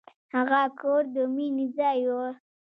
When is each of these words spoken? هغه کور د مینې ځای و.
هغه 0.35 0.61
کور 0.79 1.01
د 1.15 1.17
مینې 1.35 1.67
ځای 1.77 2.01
و. 2.09 2.13